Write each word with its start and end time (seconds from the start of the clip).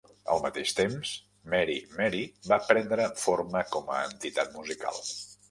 Al 0.35 0.39
mateix 0.43 0.71
temps, 0.77 1.11
Mary 1.53 1.75
Mary 1.99 2.23
va 2.53 2.59
prendre 2.69 3.07
forma 3.27 3.63
com 3.77 3.95
a 3.99 4.01
entitat 4.09 4.59
musical. 4.59 5.01